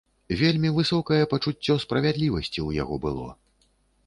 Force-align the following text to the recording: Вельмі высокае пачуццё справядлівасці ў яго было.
Вельмі 0.39 0.71
высокае 0.77 1.19
пачуццё 1.33 1.77
справядлівасці 1.85 2.53
ў 2.53 2.69
яго 2.83 2.95
было. 3.05 3.29